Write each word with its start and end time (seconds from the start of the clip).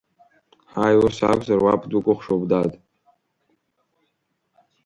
Ҳаи, 0.71 0.95
ус 1.03 1.17
акәзар, 1.31 1.59
уаб 1.63 1.81
дукәхшоуп, 1.89 2.43
дад! 2.49 2.71